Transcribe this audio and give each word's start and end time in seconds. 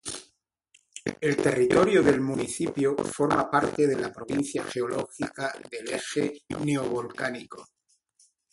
El 1.21 1.37
territorio 1.37 2.01
del 2.01 2.21
municipio 2.21 2.95
forma 2.97 3.51
parte 3.51 3.85
de 3.85 3.95
la 4.01 4.11
provincia 4.11 4.63
geológica 4.63 5.53
del 5.69 5.89
Eje 5.93 6.41
Neovolcánico. 6.57 7.63